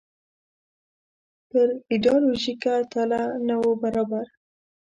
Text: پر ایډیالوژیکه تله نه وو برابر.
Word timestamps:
پر 1.49 1.67
ایډیالوژیکه 1.91 2.73
تله 2.91 3.21
نه 3.47 3.55
وو 3.61 3.71
برابر. 3.83 4.25